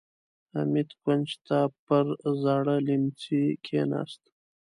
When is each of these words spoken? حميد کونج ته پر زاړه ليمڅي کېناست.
حميد 0.53 0.89
کونج 1.03 1.27
ته 1.47 1.59
پر 1.85 2.05
زاړه 2.43 2.75
ليمڅي 2.87 3.43
کېناست. 3.65 4.23